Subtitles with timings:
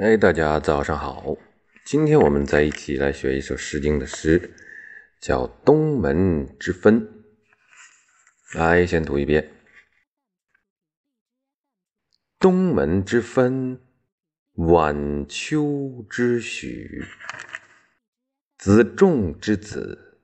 [0.00, 1.36] 哎，大家早上好！
[1.84, 4.54] 今天我们再一起来学一首《诗经》的诗，
[5.20, 7.02] 叫《东门之分》。
[8.58, 9.52] 来，先读一遍
[12.40, 13.82] ：“东门之分，
[14.54, 17.04] 晚秋之许。
[18.56, 20.22] 子仲之子，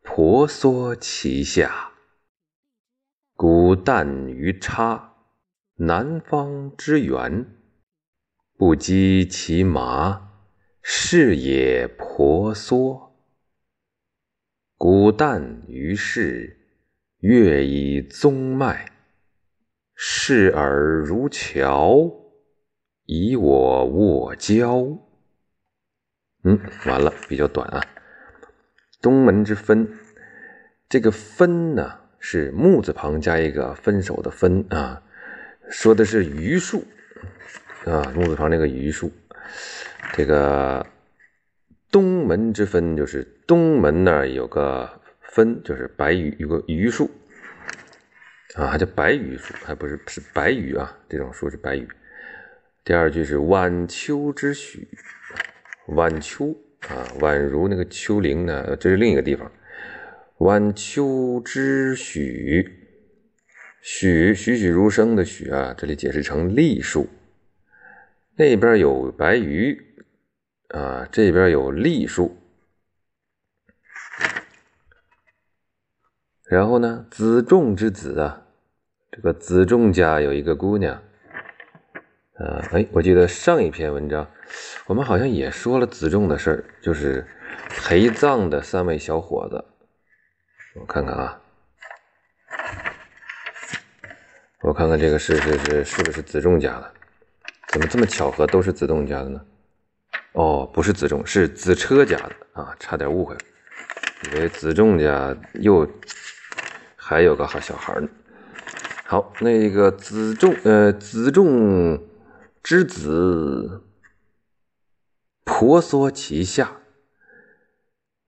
[0.00, 1.92] 婆娑其下。
[3.34, 5.16] 古旦于叉，
[5.74, 7.58] 南方之源。”
[8.64, 10.30] 不击其麻，
[10.82, 13.12] 是也婆娑。
[14.76, 16.58] 古旦于世，
[17.18, 18.86] 月以宗脉，
[19.96, 22.08] 视尔如桥，
[23.06, 24.96] 以我握交。
[26.44, 26.56] 嗯，
[26.86, 27.84] 完了，比较短啊。
[29.00, 29.92] 东门之分，
[30.88, 35.02] 这个分呢，是木字旁加一个分手的分啊，
[35.68, 36.84] 说的是榆树。
[37.84, 39.10] 啊，木字旁那个榆树，
[40.12, 40.86] 这个
[41.90, 47.10] 东门之分就是东门那儿有个分，就是白榆有个榆树
[48.54, 51.88] 啊，还叫白榆树，还不是是白榆啊，这种树是白榆。
[52.84, 54.88] 第二句是晚秋之许，
[55.88, 56.56] 晚秋
[56.88, 59.50] 啊，宛如那个丘陵呢，这是另一个地方。
[60.38, 62.68] 晚秋之许，
[63.80, 67.08] 许栩栩如生的许啊，这里解释成栗树。
[68.34, 69.94] 那边有白鱼
[70.68, 72.36] 啊，这边有栗树。
[76.44, 78.42] 然后呢，子仲之子啊，
[79.10, 81.02] 这个子仲家有一个姑娘。
[82.38, 84.28] 呃，哎，我记得上一篇文章
[84.86, 87.26] 我们好像也说了子仲的事儿，就是
[87.68, 89.64] 陪葬的三位小伙子。
[90.80, 91.40] 我看看啊，
[94.62, 96.94] 我看看这个是是是是不是子仲家的？
[97.72, 99.40] 怎么这么巧合，都是子栋家的呢？
[100.32, 103.40] 哦，不是子仲，是子车家的啊，差点误会了，
[104.24, 105.88] 以为子仲家又
[106.94, 108.08] 还有个好小孩呢。
[109.06, 111.98] 好，那个子仲，呃，子仲
[112.62, 113.82] 之子
[115.44, 116.72] 婆娑其下，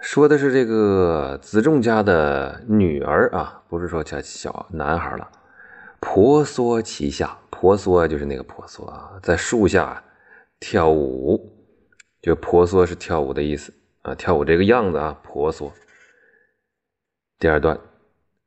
[0.00, 5.30] 说的是这个子仲家的女儿啊，不是说小小男孩了。
[6.00, 10.04] 婆娑其下，婆娑就是那个婆娑啊，在树下
[10.60, 11.50] 跳舞，
[12.20, 13.72] 就婆娑是跳舞的意思
[14.02, 15.72] 啊，跳舞这个样子啊，婆娑。
[17.38, 17.80] 第二段，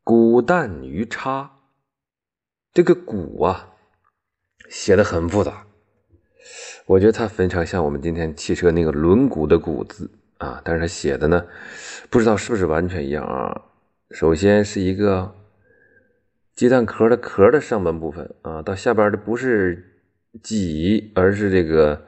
[0.04, 1.58] 古旦于叉，
[2.72, 3.70] 这个古啊，
[4.70, 5.66] 写的很复杂，
[6.86, 11.44] 我觉得它非常像我们今天汽车那个轮毂的毂字啊，但是它写的呢，
[12.12, 13.60] 不知道是不是完全一样啊。
[14.12, 15.36] 首先是一个。
[16.60, 20.02] 鸡蛋壳的壳的上半部分啊，到下边的不是
[20.44, 22.06] 己，而是这个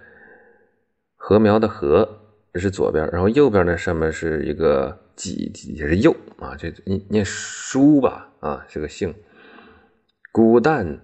[1.15, 2.05] 禾苗的禾，
[2.51, 9.15] 这是左边，然后右边呢上面是一个几，也是右啊，这念念书吧啊，是个姓。
[10.33, 10.99] 古旦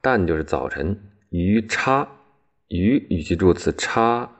[0.00, 0.96] 旦就是早晨，
[1.30, 2.08] 于差
[2.68, 4.30] 于语气助词差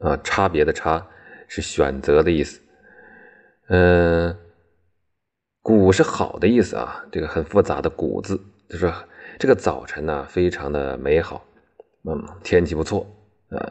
[0.00, 1.06] 啊，差别的差
[1.46, 2.60] 是选择的意思，
[3.68, 4.36] 嗯。
[5.68, 8.40] 谷是好的意思啊，这个很复杂的谷字，
[8.70, 8.90] 就是
[9.38, 11.44] 这个早晨呢，非常的美好，
[12.04, 13.06] 嗯，天气不错
[13.50, 13.70] 啊，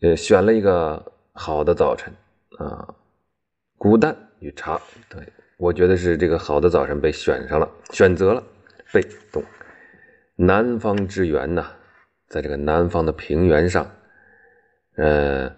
[0.00, 2.10] 呃，选了一个好的早晨
[2.56, 2.94] 啊，
[3.76, 4.80] 古旦与茶，
[5.10, 5.20] 对
[5.58, 8.42] 我觉得是这个好的早晨被选上了，选择了，
[8.90, 9.44] 被动，
[10.34, 11.62] 南方之源呢，
[12.26, 13.86] 在这个南方的平原上，
[14.96, 15.54] 呃。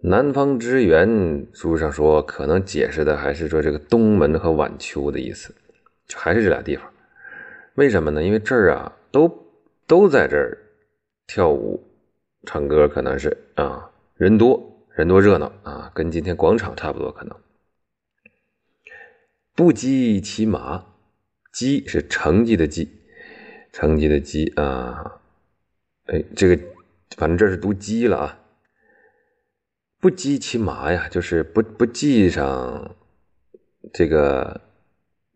[0.00, 5.52] 南方之源，书上说可能解释的还是说这个东门和晚秋的意思，
[6.06, 6.88] 就还是这俩地方。
[7.74, 8.22] 为什么呢？
[8.22, 9.28] 因为这儿啊，都
[9.88, 10.56] 都在这儿
[11.26, 11.82] 跳舞、
[12.44, 17.36] 唱歌，可能是啊，人多人多热闹啊，跟今天广场差不多可能。
[19.56, 20.86] 不积其马，
[21.52, 22.88] 积是成绩的积，
[23.72, 25.20] 成绩的积啊，
[26.06, 26.62] 哎，这个
[27.16, 28.38] 反正这是读积了啊。
[30.00, 32.94] 不积其麻呀，就是不不系上
[33.92, 34.60] 这个，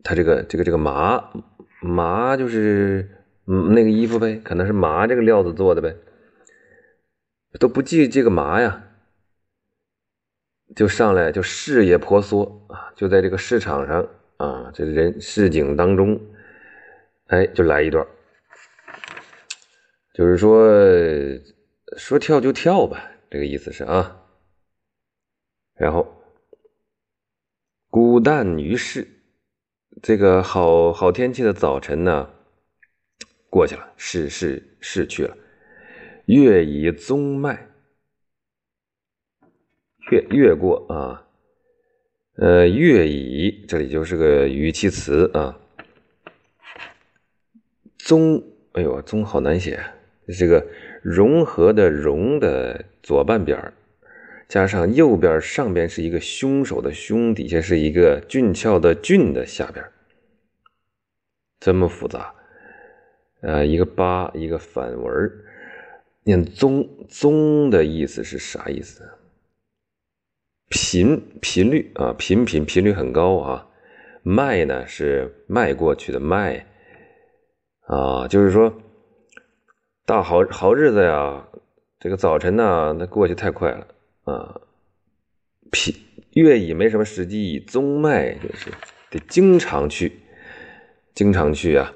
[0.03, 1.31] 他这个这个这个麻
[1.81, 3.09] 麻就是
[3.45, 5.97] 那个衣服呗，可能是麻这个料子做的呗，
[7.59, 8.85] 都不系这个麻呀，
[10.73, 14.07] 就上来就视野婆娑啊，就在这个市场上
[14.37, 16.17] 啊，这人市井当中，
[17.27, 18.07] 哎，就来一段，
[20.13, 20.71] 就是说
[21.97, 24.21] 说跳就跳吧，这个意思是啊。
[25.75, 26.23] 然后，
[27.89, 29.07] 古旦于世，
[30.01, 32.29] 这个好好天气的早晨呢，
[33.49, 35.35] 过去了，逝逝逝去了。
[36.25, 37.67] 越以宗迈，
[40.11, 41.27] 越越过啊，
[42.37, 45.59] 呃，越以这里就是个语气词啊。
[47.97, 48.43] 宗，
[48.73, 49.83] 哎呦，宗好难写，
[50.37, 50.65] 这个
[51.01, 53.73] 融合的融的左半边
[54.47, 59.83] 加上右边上边是一个凶手的凶，底下是一个俊俏的俊的下边，
[61.59, 62.33] 这么复杂，
[63.41, 65.31] 呃，一个八，一个反文。
[66.25, 69.09] 念宗宗的意思是啥意思？
[70.69, 73.67] 频频率啊，频频频率很高啊。
[74.21, 76.65] 迈呢是迈过去的迈
[77.87, 78.73] 啊，就是说
[80.05, 81.45] 大好好日子呀，
[81.99, 83.85] 这个早晨呢，那过去太快了
[84.23, 84.61] 啊。
[85.71, 85.95] 频
[86.33, 88.71] 月已没什么实际，宗脉就是
[89.09, 90.19] 得经常去，
[91.15, 91.93] 经常去啊。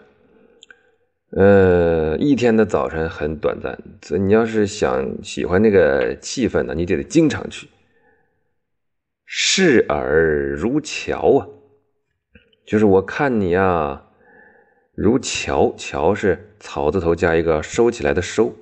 [1.31, 7.67] 呃，一天的早晨很短暂，这你要是想喜欢那个气氛呢，你得经常去。
[9.25, 11.47] 视耳如桥啊，
[12.65, 14.09] 就是我看你啊，
[14.95, 18.55] 如桥，桥是草字头加一个收起来的收，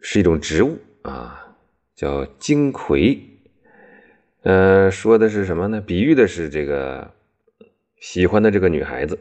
[0.00, 1.49] 是一种植物啊，
[2.00, 3.20] 叫金葵。
[4.40, 5.82] 呃，说的是什么呢？
[5.82, 7.10] 比喻的是这个
[7.98, 9.18] 喜欢的这个女孩子。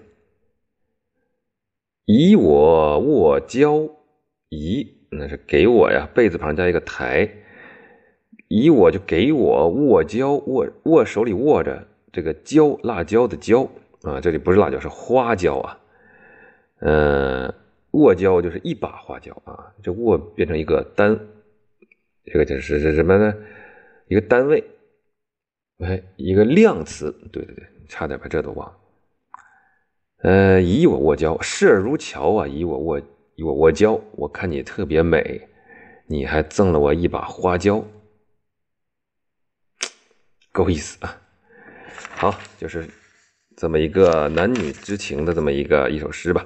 [2.06, 3.90] 以我握交，
[4.48, 7.30] 以那是给我呀，贝字旁加一个台，
[8.48, 13.70] 以我就给我握交，握握手里握着这个椒，辣椒的椒
[14.04, 15.78] 啊，这里不是辣椒，是花椒啊。
[16.80, 17.54] 嗯，
[17.92, 21.20] 握椒就是一把花椒啊，这握变成一个单，
[22.26, 23.34] 这个就是是什么呢？
[24.08, 24.64] 一个单位，
[25.80, 28.78] 哎，一个量词，对对对，差点把这都忘了。
[30.22, 32.48] 呃，以我握交，视而如桥啊！
[32.48, 33.02] 以我握，
[33.36, 35.48] 以我握交，我看你特别美，
[36.08, 37.86] 你还赠了我一把花椒，
[40.52, 41.22] 够意思啊！
[42.10, 42.86] 好，就是
[43.56, 46.46] 这么一个男女之情的这么一个一首诗吧，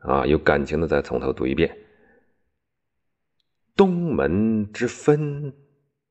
[0.00, 1.74] 啊，有感情的，再从头读一遍：
[3.80, 5.54] 东门之分，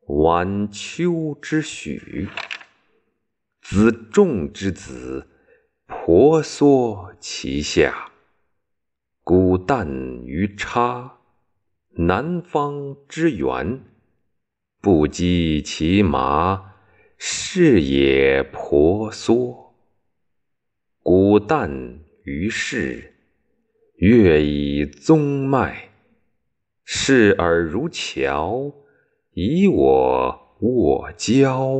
[0.08, 2.28] 晚秋之许，
[3.62, 5.28] 子仲之子。
[5.86, 8.10] 婆娑其下，
[9.24, 9.88] 孤淡
[10.26, 11.20] 于差；
[11.92, 13.84] 南方之远，
[14.82, 16.74] 不及其马，
[17.20, 19.76] 是也婆娑。
[21.04, 23.14] 孤淡于世，
[23.98, 25.89] 月以宗迈，
[26.92, 28.74] 视尔如桥，
[29.36, 31.80] 以我卧交。